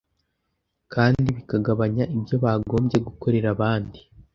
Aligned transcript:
kandi 0.93 1.27
bikagabanya 1.37 2.03
ibyo 2.15 2.35
bagombye 2.43 2.97
gukorera 3.07 3.47
abandi. 3.55 3.99